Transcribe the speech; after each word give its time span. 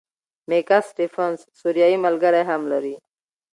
میکا 0.49 0.77
سټیفنز 0.89 1.39
سوریایي 1.59 1.97
ملګری 2.05 2.41
هم 2.49 2.61
لري. 2.71 2.95